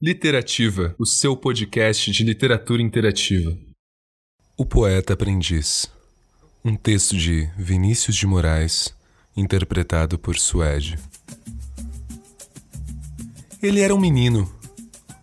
Literativa, 0.00 0.94
o 0.96 1.04
seu 1.04 1.36
podcast 1.36 2.12
de 2.12 2.22
literatura 2.22 2.80
interativa. 2.80 3.58
O 4.56 4.64
Poeta 4.64 5.14
Aprendiz. 5.14 5.90
Um 6.64 6.76
texto 6.76 7.16
de 7.16 7.50
Vinícius 7.58 8.14
de 8.14 8.24
Moraes, 8.24 8.94
interpretado 9.36 10.16
por 10.16 10.38
Suede. 10.38 10.96
Ele 13.60 13.80
era 13.80 13.92
um 13.92 13.98
menino, 13.98 14.48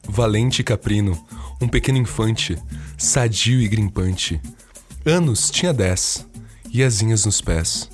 valente 0.03 0.59
e 0.59 0.65
caprino, 0.65 1.25
um 1.61 1.69
pequeno 1.69 1.97
infante, 1.97 2.57
sadio 2.97 3.61
e 3.61 3.69
grimpante. 3.69 4.41
Anos 5.05 5.49
tinha 5.49 5.73
dez, 5.73 6.27
e 6.69 6.83
asinhas 6.83 7.23
nos 7.23 7.39
pés. 7.39 7.89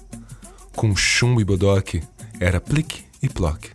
Com 0.75 0.95
chumbo 0.95 1.39
e 1.39 1.45
bodoque, 1.45 2.01
era 2.39 2.59
plique 2.59 3.03
e 3.21 3.29
ploque. 3.29 3.69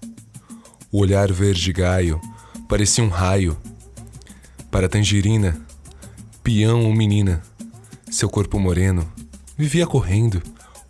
O 0.90 0.98
olhar 0.98 1.30
verde 1.30 1.72
gaio 1.72 2.20
parecia 2.68 3.02
um 3.02 3.08
raio. 3.08 3.56
Para 4.70 4.88
Tangerina, 4.88 5.58
peão 6.42 6.84
ou 6.84 6.92
menina, 6.92 7.42
seu 8.10 8.28
corpo 8.28 8.58
moreno, 8.58 9.06
vivia 9.56 9.86
correndo, 9.86 10.42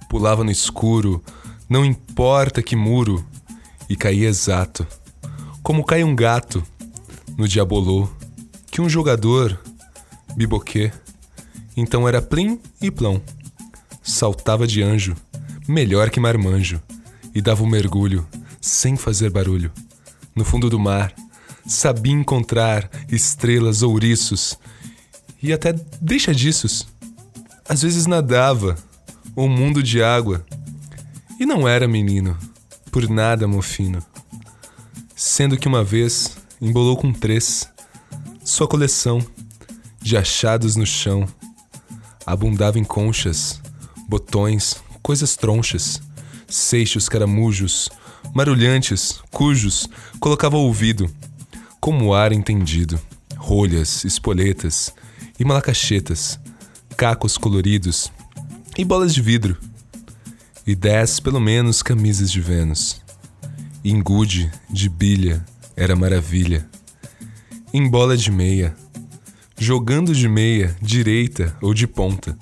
pulava 0.08 0.42
no 0.42 0.50
escuro, 0.50 1.22
não 1.68 1.84
importa 1.84 2.62
que 2.62 2.74
muro, 2.74 3.24
e 3.88 3.94
caía 3.94 4.28
exato, 4.28 4.86
como 5.62 5.84
cai 5.84 6.02
um 6.02 6.16
gato 6.16 6.62
no 7.36 7.46
diabolô, 7.46 8.08
que 8.70 8.80
um 8.80 8.88
jogador, 8.88 9.60
biboquê, 10.34 10.90
então 11.76 12.08
era 12.08 12.22
plim 12.22 12.58
e 12.80 12.90
plão, 12.90 13.22
saltava 14.02 14.66
de 14.66 14.82
anjo, 14.82 15.14
melhor 15.68 16.10
que 16.10 16.18
marmanjo, 16.18 16.80
e 17.34 17.40
dava 17.40 17.62
um 17.62 17.68
mergulho, 17.68 18.26
sem 18.60 18.96
fazer 18.96 19.30
barulho, 19.30 19.70
no 20.34 20.44
fundo 20.44 20.68
do 20.68 20.78
mar, 20.78 21.14
sabia 21.66 22.12
encontrar 22.12 22.88
estrelas, 23.08 23.82
ouriços 23.82 24.58
e 25.42 25.52
até 25.52 25.72
deixa 26.00 26.34
disso. 26.34 26.86
Às 27.68 27.82
vezes 27.82 28.06
nadava, 28.06 28.76
um 29.36 29.48
mundo 29.48 29.82
de 29.82 30.02
água, 30.02 30.44
e 31.38 31.44
não 31.44 31.68
era 31.68 31.88
menino, 31.88 32.36
por 32.90 33.08
nada 33.08 33.48
mofino. 33.48 34.02
Sendo 35.14 35.58
que 35.58 35.68
uma 35.68 35.82
vez 35.82 36.36
embolou 36.60 36.96
com 36.96 37.12
três, 37.12 37.68
sua 38.44 38.68
coleção 38.68 39.24
de 40.00 40.16
achados 40.16 40.76
no 40.76 40.86
chão. 40.86 41.26
Abundava 42.24 42.78
em 42.78 42.84
conchas, 42.84 43.60
botões, 44.08 44.76
coisas 45.02 45.36
tronchas, 45.36 46.00
seixos 46.48 47.08
caramujos, 47.08 47.90
marulhantes, 48.32 49.20
cujos 49.30 49.88
colocava 50.20 50.56
ao 50.56 50.62
ouvido 50.62 51.10
como 51.86 52.12
ar 52.12 52.32
entendido, 52.32 53.00
rolhas, 53.36 54.04
espoletas 54.04 54.92
e 55.38 55.44
malacachetas, 55.44 56.36
cacos 56.96 57.38
coloridos 57.38 58.12
e 58.76 58.84
bolas 58.84 59.14
de 59.14 59.22
vidro, 59.22 59.56
e 60.66 60.74
dez, 60.74 61.20
pelo 61.20 61.38
menos, 61.38 61.84
camisas 61.84 62.28
de 62.32 62.40
Vênus. 62.40 63.00
Engude 63.84 64.50
de 64.68 64.88
bilha 64.88 65.44
era 65.76 65.94
maravilha. 65.94 66.68
Em 67.72 67.88
bola 67.88 68.16
de 68.16 68.32
meia, 68.32 68.74
jogando 69.56 70.12
de 70.12 70.28
meia, 70.28 70.76
direita 70.82 71.56
ou 71.62 71.72
de 71.72 71.86
ponta. 71.86 72.36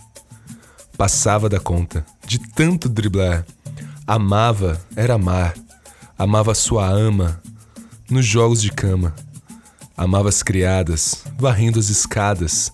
Passava 0.97 1.51
da 1.51 1.61
conta, 1.61 2.03
de 2.27 2.39
tanto 2.39 2.89
driblar. 2.89 3.45
Amava, 4.07 4.81
era 4.97 5.17
amar. 5.17 5.53
Amava 6.17 6.55
sua 6.55 6.89
ama, 6.89 7.43
nos 8.09 8.25
jogos 8.25 8.63
de 8.63 8.71
cama. 8.71 9.15
Amava 9.97 10.29
as 10.29 10.43
criadas, 10.43 11.23
varrendo 11.39 11.79
as 11.79 11.89
escadas. 11.89 12.73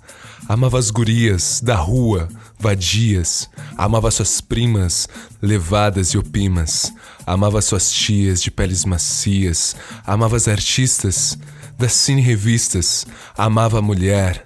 Amava 0.49 0.79
as 0.79 0.91
gurias 0.91 1.61
da 1.63 1.77
rua, 1.77 2.29
vadias. 2.59 3.49
Amava 3.77 4.11
suas 4.11 4.41
primas, 4.41 5.07
levadas 5.43 6.09
e 6.09 6.19
opimas. 6.19 6.93
Amava 7.27 7.61
suas 7.61 7.93
tias 7.93 8.41
de 8.41 8.51
peles 8.51 8.87
macias. 8.87 9.77
Amava 10.07 10.37
as 10.37 10.49
artistas 10.49 11.39
das 11.79 11.93
cine-revistas. 11.93 13.07
Amava 13.37 13.79
a 13.79 13.83
mulher. 13.83 14.45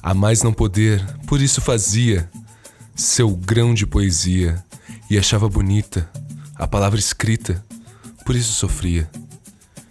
A 0.00 0.14
mais 0.14 0.44
não 0.44 0.52
poder, 0.52 1.04
por 1.26 1.40
isso 1.40 1.60
fazia 1.60 2.30
seu 2.94 3.30
grão 3.30 3.74
de 3.74 3.84
poesia. 3.84 4.64
E 5.10 5.18
achava 5.18 5.48
bonita 5.48 6.08
a 6.54 6.66
palavra 6.66 6.98
escrita, 6.98 7.64
por 8.24 8.34
isso 8.34 8.52
sofria 8.52 9.10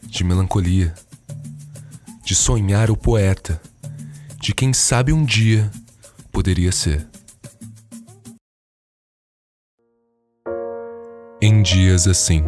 de 0.07 0.23
melancolia 0.23 0.93
de 2.35 2.41
sonhar 2.41 2.91
o 2.91 2.97
poeta, 2.97 3.62
de 4.41 4.53
quem 4.53 4.73
sabe 4.73 5.13
um 5.13 5.23
dia 5.23 5.72
poderia 6.34 6.69
ser. 6.69 7.07
Em 11.41 11.62
Dias 11.62 12.09
Assim 12.09 12.44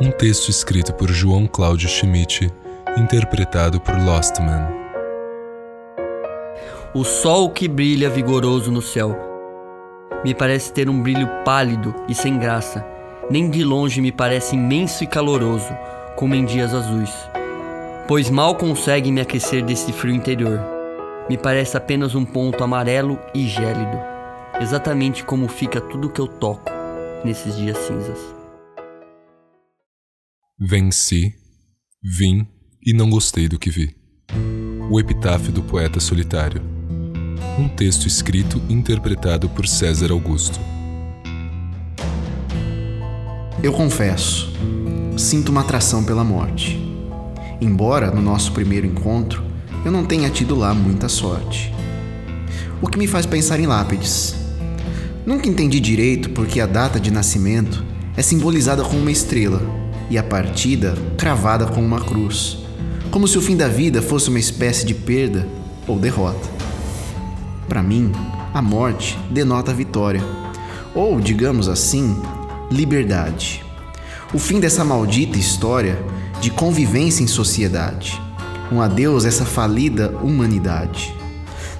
Um 0.00 0.12
texto 0.12 0.48
escrito 0.48 0.94
por 0.94 1.10
João 1.10 1.48
Cláudio 1.48 1.88
Schmidt, 1.88 2.52
interpretado 2.96 3.80
por 3.80 3.98
Lostman. 4.00 4.68
O 6.94 7.02
sol 7.02 7.50
que 7.50 7.66
brilha 7.66 8.08
vigoroso 8.08 8.70
no 8.70 8.80
céu 8.80 9.18
me 10.24 10.32
parece 10.32 10.72
ter 10.72 10.88
um 10.88 11.02
brilho 11.02 11.28
pálido 11.44 11.92
e 12.08 12.14
sem 12.14 12.38
graça. 12.38 12.86
Nem 13.28 13.50
de 13.50 13.64
longe 13.64 14.00
me 14.00 14.12
parece 14.12 14.54
imenso 14.54 15.02
e 15.02 15.06
caloroso, 15.08 15.76
como 16.14 16.36
em 16.36 16.44
dias 16.44 16.72
azuis 16.72 17.31
pois 18.06 18.28
mal 18.28 18.56
consegue 18.56 19.12
me 19.12 19.20
aquecer 19.20 19.64
desse 19.64 19.92
frio 19.92 20.14
interior. 20.14 20.60
Me 21.28 21.38
parece 21.38 21.76
apenas 21.76 22.14
um 22.14 22.24
ponto 22.24 22.62
amarelo 22.62 23.18
e 23.34 23.46
gélido, 23.46 23.98
exatamente 24.60 25.24
como 25.24 25.48
fica 25.48 25.80
tudo 25.80 26.10
que 26.10 26.20
eu 26.20 26.26
toco 26.26 26.70
nesses 27.24 27.56
dias 27.56 27.78
cinzas. 27.78 28.18
Venci, 30.58 31.34
vim 32.02 32.46
e 32.84 32.92
não 32.92 33.08
gostei 33.08 33.48
do 33.48 33.58
que 33.58 33.70
vi. 33.70 33.96
O 34.90 34.98
epitáfio 34.98 35.52
do 35.52 35.62
poeta 35.62 36.00
solitário. 36.00 36.60
Um 37.58 37.68
texto 37.68 38.06
escrito 38.06 38.60
e 38.68 38.72
interpretado 38.72 39.48
por 39.48 39.66
César 39.66 40.10
Augusto. 40.10 40.58
Eu 43.62 43.72
confesso, 43.72 44.52
sinto 45.16 45.50
uma 45.50 45.60
atração 45.60 46.04
pela 46.04 46.24
morte 46.24 46.91
embora 47.62 48.10
no 48.10 48.20
nosso 48.20 48.52
primeiro 48.52 48.86
encontro 48.86 49.42
eu 49.84 49.92
não 49.92 50.04
tenha 50.04 50.28
tido 50.30 50.54
lá 50.54 50.74
muita 50.74 51.08
sorte. 51.08 51.72
O 52.80 52.88
que 52.88 52.98
me 52.98 53.06
faz 53.06 53.26
pensar 53.26 53.60
em 53.60 53.66
lápides. 53.66 54.34
Nunca 55.24 55.48
entendi 55.48 55.78
direito 55.78 56.30
porque 56.30 56.60
a 56.60 56.66
data 56.66 56.98
de 56.98 57.10
nascimento 57.10 57.84
é 58.16 58.22
simbolizada 58.22 58.82
com 58.82 58.96
uma 58.96 59.10
estrela 59.10 59.62
e 60.10 60.18
a 60.18 60.22
partida 60.22 60.94
cravada 61.16 61.66
com 61.66 61.80
uma 61.80 62.00
cruz, 62.00 62.58
como 63.10 63.28
se 63.28 63.38
o 63.38 63.42
fim 63.42 63.56
da 63.56 63.68
vida 63.68 64.02
fosse 64.02 64.28
uma 64.28 64.38
espécie 64.38 64.84
de 64.84 64.94
perda 64.94 65.46
ou 65.86 65.98
derrota. 65.98 66.48
Para 67.68 67.82
mim, 67.82 68.12
a 68.52 68.60
morte 68.60 69.18
denota 69.30 69.70
a 69.70 69.74
vitória, 69.74 70.22
ou, 70.94 71.20
digamos 71.20 71.68
assim, 71.68 72.20
liberdade. 72.70 73.64
O 74.34 74.38
fim 74.38 74.60
dessa 74.60 74.84
maldita 74.84 75.38
história 75.38 75.98
de 76.42 76.50
convivência 76.50 77.22
em 77.22 77.28
sociedade. 77.28 78.20
Um 78.72 78.82
adeus 78.82 79.24
a 79.24 79.28
essa 79.28 79.44
falida 79.44 80.12
humanidade. 80.20 81.14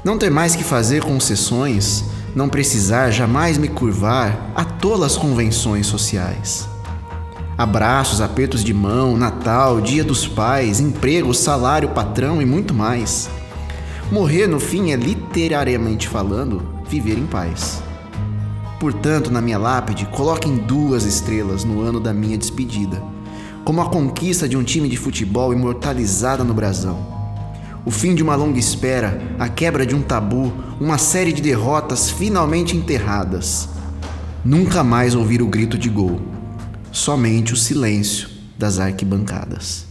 Não 0.05 0.17
ter 0.17 0.31
mais 0.31 0.55
que 0.55 0.63
fazer 0.63 1.03
concessões, 1.03 2.05
não 2.33 2.49
precisar 2.49 3.11
jamais 3.11 3.59
me 3.59 3.67
curvar 3.67 4.53
a 4.55 4.65
tolas 4.65 5.17
convenções 5.17 5.89
sociais. 5.89 6.69
Abraços, 7.59 8.21
apertos 8.21 8.63
de 8.63 8.73
mão, 8.73 9.17
Natal, 9.17 9.81
Dia 9.81 10.05
dos 10.05 10.29
Pais, 10.29 10.79
emprego, 10.79 11.35
salário, 11.35 11.89
patrão 11.89 12.41
e 12.41 12.47
muito 12.47 12.73
mais. 12.73 13.29
Morrer 14.13 14.47
no 14.47 14.61
fim 14.61 14.93
é 14.93 14.97
literariamente 14.97 16.07
falando 16.07 16.63
viver 16.89 17.19
em 17.19 17.27
paz. 17.27 17.83
Portanto, 18.79 19.29
na 19.29 19.41
minha 19.41 19.59
lápide, 19.59 20.07
coloquem 20.07 20.57
duas 20.57 21.05
estrelas 21.05 21.65
no 21.65 21.81
ano 21.81 21.99
da 21.99 22.15
minha 22.15 22.39
despedida 22.39 23.12
como 23.65 23.81
a 23.81 23.89
conquista 23.89 24.49
de 24.49 24.57
um 24.57 24.65
time 24.65 24.89
de 24.89 24.97
futebol 24.97 25.53
imortalizada 25.53 26.43
no 26.45 26.55
brasão. 26.55 27.11
o 27.85 27.91
fim 27.91 28.15
de 28.15 28.23
uma 28.23 28.37
longa 28.37 28.61
espera, 28.61 29.21
a 29.39 29.49
quebra 29.49 29.85
de 29.85 29.95
um 29.95 30.03
tabu, 30.03 30.53
uma 30.81 30.99
série 30.99 31.33
de 31.33 31.43
derrotas 31.43 32.11
finalmente 32.11 32.77
enterradas. 32.77 33.69
Nunca 34.45 34.85
mais 34.85 35.17
ouvir 35.17 35.43
o 35.43 35.49
grito 35.49 35.77
de 35.77 35.89
gol, 35.89 36.21
somente 36.93 37.53
o 37.53 37.57
silêncio 37.57 38.29
das 38.57 38.79
arquibancadas. 38.79 39.87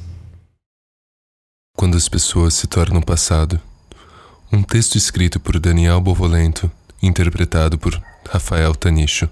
Quando 1.75 1.97
as 1.97 2.07
pessoas 2.07 2.53
se 2.53 2.67
tornam 2.67 3.01
passado. 3.01 3.59
Um 4.53 4.61
texto 4.63 4.97
escrito 4.97 5.39
por 5.39 5.59
Daniel 5.59 5.99
Bovolento, 5.99 6.69
interpretado 7.01 7.77
por 7.77 8.01
Rafael 8.29 8.75
Tanicho. 8.75 9.29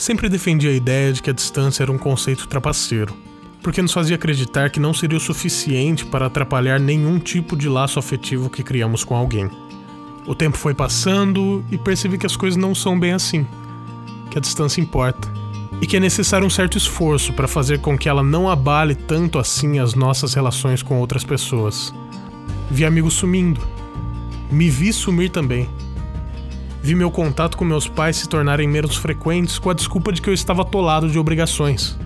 Sempre 0.00 0.30
defendi 0.30 0.66
a 0.66 0.72
ideia 0.72 1.12
de 1.12 1.22
que 1.22 1.28
a 1.28 1.32
distância 1.34 1.82
era 1.82 1.92
um 1.92 1.98
conceito 1.98 2.48
trapaceiro, 2.48 3.14
porque 3.62 3.82
nos 3.82 3.92
fazia 3.92 4.16
acreditar 4.16 4.70
que 4.70 4.80
não 4.80 4.94
seria 4.94 5.18
o 5.18 5.20
suficiente 5.20 6.06
para 6.06 6.24
atrapalhar 6.24 6.80
nenhum 6.80 7.18
tipo 7.18 7.54
de 7.54 7.68
laço 7.68 7.98
afetivo 7.98 8.48
que 8.48 8.62
criamos 8.62 9.04
com 9.04 9.14
alguém. 9.14 9.50
O 10.26 10.34
tempo 10.34 10.56
foi 10.56 10.72
passando 10.72 11.62
e 11.70 11.76
percebi 11.76 12.16
que 12.16 12.24
as 12.24 12.34
coisas 12.34 12.56
não 12.56 12.74
são 12.74 12.98
bem 12.98 13.12
assim, 13.12 13.46
que 14.30 14.38
a 14.38 14.40
distância 14.40 14.80
importa 14.80 15.30
e 15.82 15.86
que 15.86 15.98
é 15.98 16.00
necessário 16.00 16.46
um 16.46 16.50
certo 16.50 16.78
esforço 16.78 17.34
para 17.34 17.46
fazer 17.46 17.78
com 17.80 17.98
que 17.98 18.08
ela 18.08 18.22
não 18.22 18.48
abale 18.48 18.94
tanto 18.94 19.38
assim 19.38 19.80
as 19.80 19.94
nossas 19.94 20.32
relações 20.32 20.82
com 20.82 20.98
outras 20.98 21.24
pessoas. 21.24 21.92
Vi 22.70 22.86
amigos 22.86 23.12
sumindo. 23.12 23.60
Me 24.50 24.70
vi 24.70 24.94
sumir 24.94 25.28
também. 25.28 25.68
Vi 26.82 26.94
meu 26.94 27.10
contato 27.10 27.58
com 27.58 27.64
meus 27.64 27.86
pais 27.86 28.16
se 28.16 28.28
tornarem 28.28 28.66
menos 28.66 28.96
frequentes 28.96 29.58
com 29.58 29.68
a 29.68 29.74
desculpa 29.74 30.12
de 30.12 30.22
que 30.22 30.30
eu 30.30 30.34
estava 30.34 30.62
atolado 30.62 31.10
de 31.10 31.18
obrigações. 31.18 31.98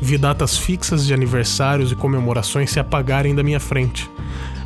Vi 0.00 0.18
datas 0.18 0.58
fixas 0.58 1.06
de 1.06 1.14
aniversários 1.14 1.92
e 1.92 1.96
comemorações 1.96 2.70
se 2.70 2.80
apagarem 2.80 3.34
da 3.34 3.42
minha 3.42 3.60
frente, 3.60 4.10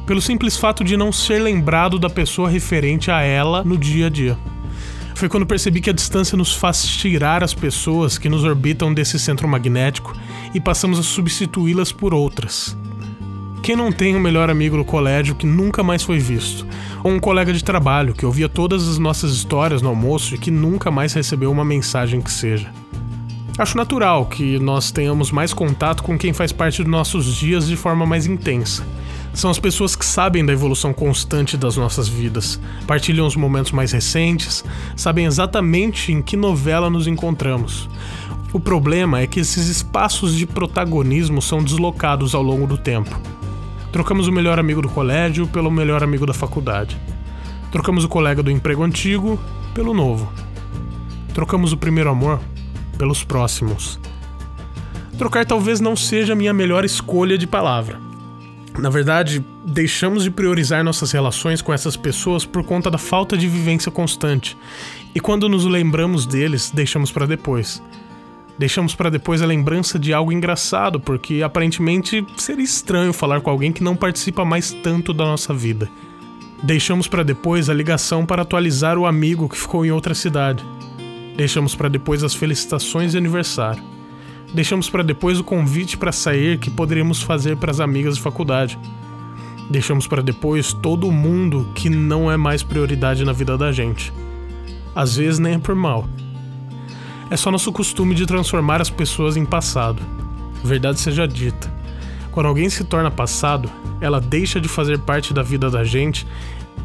pelo 0.06 0.22
simples 0.22 0.56
fato 0.56 0.82
de 0.82 0.96
não 0.96 1.12
ser 1.12 1.40
lembrado 1.40 1.98
da 1.98 2.08
pessoa 2.08 2.48
referente 2.48 3.10
a 3.10 3.20
ela 3.20 3.62
no 3.62 3.76
dia 3.76 4.06
a 4.06 4.10
dia. 4.10 4.38
Foi 5.14 5.28
quando 5.28 5.44
percebi 5.44 5.82
que 5.82 5.90
a 5.90 5.92
distância 5.92 6.36
nos 6.36 6.54
faz 6.54 6.82
tirar 6.82 7.44
as 7.44 7.52
pessoas 7.52 8.16
que 8.16 8.28
nos 8.28 8.42
orbitam 8.42 8.92
desse 8.92 9.18
centro 9.18 9.46
magnético 9.46 10.16
e 10.54 10.60
passamos 10.60 10.98
a 10.98 11.02
substituí-las 11.02 11.92
por 11.92 12.14
outras. 12.14 12.74
Quem 13.62 13.76
não 13.76 13.92
tem 13.92 14.16
um 14.16 14.20
melhor 14.20 14.48
amigo 14.48 14.76
no 14.76 14.84
colégio 14.84 15.34
que 15.34 15.44
nunca 15.44 15.82
mais 15.82 16.02
foi 16.02 16.18
visto? 16.18 16.66
Ou 17.04 17.12
um 17.12 17.20
colega 17.20 17.52
de 17.52 17.62
trabalho 17.62 18.14
que 18.14 18.24
ouvia 18.24 18.48
todas 18.48 18.88
as 18.88 18.98
nossas 18.98 19.32
histórias 19.32 19.82
no 19.82 19.90
almoço 19.90 20.34
e 20.34 20.38
que 20.38 20.50
nunca 20.50 20.90
mais 20.90 21.12
recebeu 21.12 21.52
uma 21.52 21.64
mensagem 21.64 22.22
que 22.22 22.32
seja? 22.32 22.72
Acho 23.58 23.76
natural 23.76 24.24
que 24.24 24.58
nós 24.58 24.90
tenhamos 24.90 25.30
mais 25.30 25.52
contato 25.52 26.02
com 26.02 26.16
quem 26.16 26.32
faz 26.32 26.52
parte 26.52 26.82
dos 26.82 26.90
nossos 26.90 27.26
dias 27.36 27.66
de 27.66 27.76
forma 27.76 28.06
mais 28.06 28.24
intensa. 28.24 28.82
São 29.34 29.50
as 29.50 29.58
pessoas 29.58 29.94
que 29.94 30.06
sabem 30.06 30.44
da 30.44 30.54
evolução 30.54 30.94
constante 30.94 31.58
das 31.58 31.76
nossas 31.76 32.08
vidas, 32.08 32.58
partilham 32.86 33.26
os 33.26 33.36
momentos 33.36 33.72
mais 33.72 33.92
recentes, 33.92 34.64
sabem 34.96 35.26
exatamente 35.26 36.10
em 36.10 36.22
que 36.22 36.36
novela 36.36 36.88
nos 36.88 37.06
encontramos. 37.06 37.88
O 38.54 38.58
problema 38.58 39.20
é 39.20 39.26
que 39.26 39.38
esses 39.38 39.68
espaços 39.68 40.34
de 40.34 40.46
protagonismo 40.46 41.42
são 41.42 41.62
deslocados 41.62 42.34
ao 42.34 42.42
longo 42.42 42.66
do 42.66 42.78
tempo. 42.78 43.20
Trocamos 43.92 44.28
o 44.28 44.32
melhor 44.32 44.58
amigo 44.58 44.82
do 44.82 44.88
colégio 44.88 45.46
pelo 45.46 45.70
melhor 45.70 46.02
amigo 46.02 46.26
da 46.26 46.34
faculdade. 46.34 46.96
Trocamos 47.72 48.04
o 48.04 48.08
colega 48.08 48.42
do 48.42 48.50
emprego 48.50 48.82
antigo 48.82 49.38
pelo 49.74 49.94
novo. 49.94 50.32
Trocamos 51.34 51.72
o 51.72 51.76
primeiro 51.76 52.10
amor 52.10 52.40
pelos 52.98 53.24
próximos. 53.24 53.98
Trocar 55.18 55.44
talvez 55.44 55.80
não 55.80 55.94
seja 55.94 56.32
a 56.32 56.36
minha 56.36 56.52
melhor 56.52 56.84
escolha 56.84 57.36
de 57.36 57.46
palavra 57.46 58.10
na 58.80 58.88
verdade, 58.88 59.44
deixamos 59.64 60.24
de 60.24 60.30
priorizar 60.30 60.82
nossas 60.82 61.12
relações 61.12 61.60
com 61.60 61.72
essas 61.72 61.96
pessoas 61.96 62.46
por 62.46 62.64
conta 62.64 62.90
da 62.90 62.98
falta 62.98 63.36
de 63.36 63.46
vivência 63.46 63.90
constante. 63.92 64.56
E 65.14 65.20
quando 65.20 65.48
nos 65.48 65.64
lembramos 65.64 66.24
deles, 66.24 66.70
deixamos 66.72 67.12
para 67.12 67.26
depois. 67.26 67.82
Deixamos 68.60 68.94
para 68.94 69.08
depois 69.08 69.40
a 69.40 69.46
lembrança 69.46 69.98
de 69.98 70.12
algo 70.12 70.30
engraçado, 70.30 71.00
porque 71.00 71.42
aparentemente 71.42 72.22
seria 72.36 72.62
estranho 72.62 73.10
falar 73.10 73.40
com 73.40 73.48
alguém 73.48 73.72
que 73.72 73.82
não 73.82 73.96
participa 73.96 74.44
mais 74.44 74.70
tanto 74.70 75.14
da 75.14 75.24
nossa 75.24 75.54
vida. 75.54 75.88
Deixamos 76.62 77.08
para 77.08 77.22
depois 77.22 77.70
a 77.70 77.74
ligação 77.74 78.26
para 78.26 78.42
atualizar 78.42 78.98
o 78.98 79.06
amigo 79.06 79.48
que 79.48 79.56
ficou 79.56 79.86
em 79.86 79.90
outra 79.90 80.14
cidade. 80.14 80.62
Deixamos 81.38 81.74
para 81.74 81.88
depois 81.88 82.22
as 82.22 82.34
felicitações 82.34 83.12
de 83.12 83.16
aniversário. 83.16 83.82
Deixamos 84.52 84.90
para 84.90 85.02
depois 85.02 85.40
o 85.40 85.44
convite 85.44 85.96
para 85.96 86.12
sair 86.12 86.58
que 86.58 86.68
poderíamos 86.68 87.22
fazer 87.22 87.56
para 87.56 87.70
as 87.70 87.80
amigas 87.80 88.16
de 88.16 88.22
faculdade. 88.22 88.78
Deixamos 89.70 90.06
para 90.06 90.20
depois 90.20 90.74
todo 90.74 91.10
mundo 91.10 91.66
que 91.74 91.88
não 91.88 92.30
é 92.30 92.36
mais 92.36 92.62
prioridade 92.62 93.24
na 93.24 93.32
vida 93.32 93.56
da 93.56 93.72
gente. 93.72 94.12
Às 94.94 95.16
vezes 95.16 95.38
nem 95.38 95.54
é 95.54 95.58
por 95.58 95.74
mal. 95.74 96.06
É 97.30 97.36
só 97.36 97.48
nosso 97.48 97.70
costume 97.70 98.12
de 98.12 98.26
transformar 98.26 98.80
as 98.80 98.90
pessoas 98.90 99.36
em 99.36 99.44
passado. 99.44 100.02
Verdade 100.64 100.98
seja 100.98 101.28
dita. 101.28 101.72
Quando 102.32 102.46
alguém 102.46 102.68
se 102.68 102.82
torna 102.82 103.08
passado, 103.08 103.70
ela 104.00 104.20
deixa 104.20 104.60
de 104.60 104.68
fazer 104.68 104.98
parte 104.98 105.32
da 105.32 105.40
vida 105.40 105.70
da 105.70 105.84
gente 105.84 106.26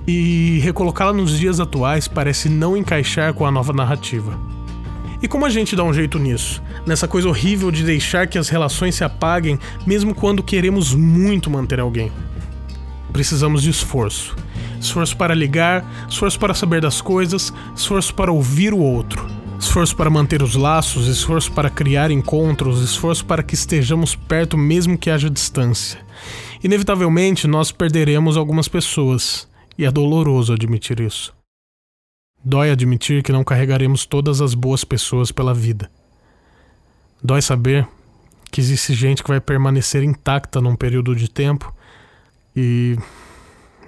e 0.07 0.59
recolocá-la 0.61 1.13
nos 1.13 1.35
dias 1.39 1.59
atuais 1.59 2.07
parece 2.07 2.47
não 2.47 2.77
encaixar 2.77 3.33
com 3.33 3.43
a 3.43 3.51
nova 3.51 3.73
narrativa. 3.73 4.39
E 5.19 5.27
como 5.27 5.47
a 5.47 5.49
gente 5.49 5.75
dá 5.75 5.83
um 5.83 5.91
jeito 5.91 6.19
nisso? 6.19 6.61
Nessa 6.85 7.07
coisa 7.07 7.27
horrível 7.27 7.71
de 7.71 7.83
deixar 7.83 8.27
que 8.27 8.37
as 8.37 8.47
relações 8.47 8.93
se 8.93 9.03
apaguem, 9.03 9.59
mesmo 9.83 10.13
quando 10.13 10.43
queremos 10.43 10.93
muito 10.93 11.49
manter 11.49 11.79
alguém. 11.79 12.11
Precisamos 13.11 13.63
de 13.63 13.71
esforço. 13.71 14.35
Esforço 14.79 15.17
para 15.17 15.33
ligar, 15.33 15.83
esforço 16.07 16.37
para 16.37 16.53
saber 16.53 16.81
das 16.81 17.01
coisas, 17.01 17.51
esforço 17.75 18.13
para 18.13 18.31
ouvir 18.31 18.75
o 18.75 18.79
outro. 18.79 19.25
Esforço 19.59 19.95
para 19.95 20.09
manter 20.09 20.41
os 20.41 20.55
laços, 20.55 21.07
esforço 21.07 21.51
para 21.51 21.69
criar 21.69 22.11
encontros, 22.11 22.81
esforço 22.81 23.25
para 23.25 23.43
que 23.43 23.55
estejamos 23.55 24.15
perto 24.15 24.57
mesmo 24.57 24.97
que 24.97 25.09
haja 25.09 25.29
distância. 25.29 25.99
Inevitavelmente, 26.63 27.47
nós 27.47 27.71
perderemos 27.71 28.37
algumas 28.37 28.67
pessoas, 28.67 29.47
e 29.77 29.85
é 29.85 29.91
doloroso 29.91 30.53
admitir 30.53 30.99
isso. 30.99 31.33
Dói 32.43 32.69
admitir 32.69 33.23
que 33.23 33.31
não 33.31 33.43
carregaremos 33.43 34.05
todas 34.05 34.39
as 34.39 34.53
boas 34.53 34.83
pessoas 34.83 35.31
pela 35.31 35.53
vida. 35.53 35.89
Dói 37.23 37.41
saber 37.41 37.87
que 38.51 38.61
existe 38.61 38.93
gente 38.93 39.23
que 39.23 39.29
vai 39.29 39.41
permanecer 39.41 40.03
intacta 40.03 40.61
num 40.61 40.75
período 40.75 41.15
de 41.15 41.29
tempo 41.29 41.73
e 42.55 42.97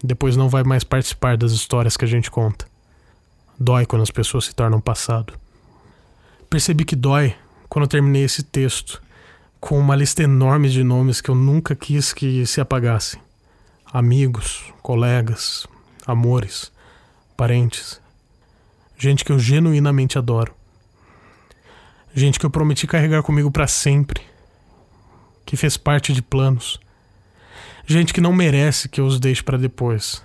depois 0.03 0.35
não 0.35 0.49
vai 0.49 0.63
mais 0.63 0.83
participar 0.83 1.37
das 1.37 1.51
histórias 1.51 1.95
que 1.95 2.03
a 2.03 2.07
gente 2.07 2.31
conta. 2.31 2.67
Dói 3.59 3.85
quando 3.85 4.01
as 4.01 4.11
pessoas 4.11 4.45
se 4.45 4.55
tornam 4.55 4.81
passado. 4.81 5.33
Percebi 6.49 6.85
que 6.85 6.95
dói 6.95 7.35
quando 7.69 7.83
eu 7.83 7.89
terminei 7.89 8.23
esse 8.23 8.43
texto 8.43 9.01
com 9.59 9.77
uma 9.77 9.95
lista 9.95 10.23
enorme 10.23 10.69
de 10.69 10.83
nomes 10.83 11.21
que 11.21 11.29
eu 11.29 11.35
nunca 11.35 11.75
quis 11.75 12.13
que 12.13 12.45
se 12.45 12.61
apagassem: 12.61 13.19
amigos, 13.91 14.63
colegas, 14.81 15.67
amores, 16.05 16.71
parentes 17.35 17.99
gente 18.97 19.23
que 19.23 19.31
eu 19.31 19.37
genuinamente 19.37 20.17
adoro. 20.17 20.53
Gente 22.13 22.39
que 22.39 22.45
eu 22.45 22.49
prometi 22.49 22.87
carregar 22.87 23.21
comigo 23.21 23.51
para 23.51 23.67
sempre, 23.67 24.21
que 25.45 25.55
fez 25.55 25.77
parte 25.77 26.11
de 26.11 26.21
planos. 26.21 26.79
Gente 27.85 28.13
que 28.13 28.19
não 28.19 28.33
merece 28.33 28.89
que 28.89 28.99
eu 28.99 29.05
os 29.05 29.19
deixe 29.19 29.43
para 29.43 29.57
depois. 29.57 30.23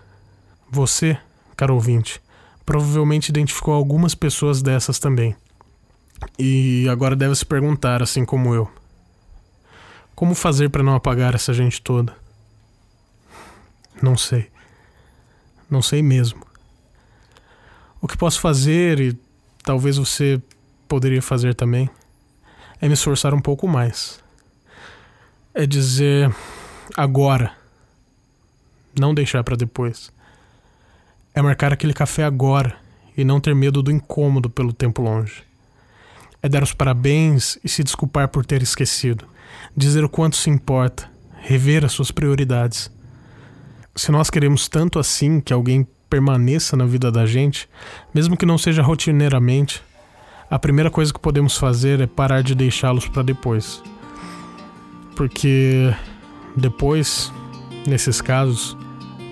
Você, 0.70 1.18
caro 1.54 1.74
ouvinte, 1.74 2.20
provavelmente 2.64 3.28
identificou 3.28 3.74
algumas 3.74 4.14
pessoas 4.14 4.62
dessas 4.62 4.98
também. 4.98 5.36
E 6.38 6.88
agora 6.88 7.14
deve 7.14 7.34
se 7.34 7.44
perguntar, 7.44 8.02
assim 8.02 8.24
como 8.24 8.54
eu: 8.54 8.70
como 10.14 10.34
fazer 10.34 10.70
para 10.70 10.82
não 10.82 10.94
apagar 10.94 11.34
essa 11.34 11.52
gente 11.52 11.80
toda? 11.82 12.14
Não 14.00 14.16
sei. 14.16 14.50
Não 15.70 15.80
sei 15.80 16.02
mesmo. 16.02 16.46
O 18.00 18.08
que 18.08 18.16
posso 18.16 18.40
fazer, 18.40 19.00
e 19.00 19.18
talvez 19.62 19.96
você 19.96 20.40
poderia 20.88 21.22
fazer 21.22 21.54
também, 21.54 21.88
é 22.80 22.88
me 22.88 22.94
esforçar 22.94 23.32
um 23.32 23.40
pouco 23.40 23.66
mais. 23.66 24.20
É 25.54 25.66
dizer 25.66 26.34
agora. 26.96 27.56
Não 28.98 29.14
deixar 29.14 29.42
para 29.42 29.56
depois. 29.56 30.12
É 31.34 31.40
marcar 31.40 31.72
aquele 31.72 31.94
café 31.94 32.24
agora 32.24 32.76
e 33.16 33.24
não 33.24 33.40
ter 33.40 33.54
medo 33.54 33.82
do 33.82 33.90
incômodo 33.90 34.50
pelo 34.50 34.72
tempo 34.72 35.00
longe. 35.00 35.44
É 36.42 36.48
dar 36.48 36.62
os 36.62 36.72
parabéns 36.72 37.58
e 37.62 37.68
se 37.68 37.84
desculpar 37.84 38.28
por 38.28 38.44
ter 38.44 38.62
esquecido. 38.62 39.24
Dizer 39.76 40.02
o 40.02 40.08
quanto 40.08 40.36
se 40.36 40.50
importa. 40.50 41.08
Rever 41.40 41.84
as 41.84 41.92
suas 41.92 42.10
prioridades. 42.10 42.90
Se 43.94 44.10
nós 44.10 44.28
queremos 44.28 44.68
tanto 44.68 44.98
assim 44.98 45.40
que 45.40 45.52
alguém 45.52 45.86
permaneça 46.10 46.76
na 46.76 46.84
vida 46.84 47.10
da 47.10 47.24
gente, 47.24 47.68
mesmo 48.12 48.36
que 48.36 48.44
não 48.44 48.58
seja 48.58 48.82
rotineiramente, 48.82 49.82
a 50.50 50.58
primeira 50.58 50.90
coisa 50.90 51.12
que 51.12 51.18
podemos 51.18 51.56
fazer 51.56 52.00
é 52.00 52.06
parar 52.06 52.42
de 52.42 52.54
deixá-los 52.54 53.08
para 53.08 53.22
depois. 53.22 53.82
Porque 55.16 55.94
depois, 56.56 57.32
nesses 57.86 58.20
casos, 58.20 58.76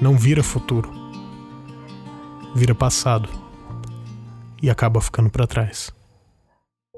não 0.01 0.17
vira 0.17 0.43
futuro, 0.43 0.91
vira 2.55 2.75
passado 2.75 3.29
e 4.63 4.71
acaba 4.71 5.01
ficando 5.01 5.29
para 5.29 5.47
trás. 5.47 5.93